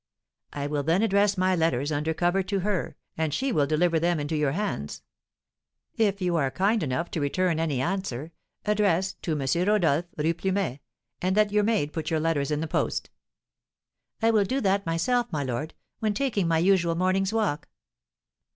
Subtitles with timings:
[0.51, 4.19] "I will then address my letters under cover to her, and she will deliver them
[4.19, 5.03] into your hands.
[5.95, 8.31] If you are kind enough to return any answer,
[8.65, 9.67] address 'To M.
[9.67, 10.79] Rodolph, Rue Plumet,'
[11.21, 13.11] and let your maid put your letters in the post."
[14.23, 17.67] "I will do that myself, my lord, when taking my usual morning's walk."